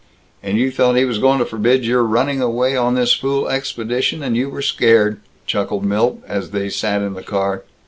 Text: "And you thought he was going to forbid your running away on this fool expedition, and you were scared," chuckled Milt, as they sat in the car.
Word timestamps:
"And 0.41 0.57
you 0.57 0.71
thought 0.71 0.95
he 0.97 1.05
was 1.05 1.19
going 1.19 1.37
to 1.37 1.45
forbid 1.45 1.85
your 1.85 2.01
running 2.01 2.41
away 2.41 2.75
on 2.75 2.95
this 2.95 3.13
fool 3.13 3.47
expedition, 3.47 4.23
and 4.23 4.35
you 4.35 4.49
were 4.49 4.63
scared," 4.63 5.19
chuckled 5.45 5.85
Milt, 5.85 6.23
as 6.27 6.49
they 6.49 6.69
sat 6.69 7.03
in 7.03 7.13
the 7.13 7.21
car. 7.21 7.61